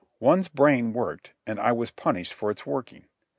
[0.19, 3.05] One's brain worked and I was punished for its working.